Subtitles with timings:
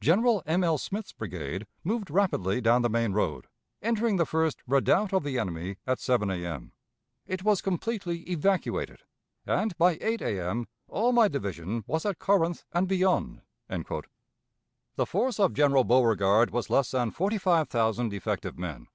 [0.00, 0.64] General M.
[0.64, 0.78] L.
[0.78, 3.46] Smith's brigade moved rapidly down the main road,
[3.80, 6.72] entering the first redoubt of the enemy at 7 A.M.
[7.24, 9.04] It was completely evacuated,
[9.46, 10.66] and by 8 A.M.
[10.88, 16.90] all my division was at Corinth and beyond." The force of General Beauregard was less
[16.90, 18.88] than forty five thousand effective men.